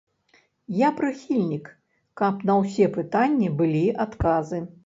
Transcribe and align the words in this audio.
Я 0.77 0.89
прыхільнік, 1.01 1.69
каб 2.23 2.41
на 2.53 2.57
ўсе 2.65 2.91
пытанні 2.99 3.55
былі 3.61 3.87
адказы. 4.09 4.67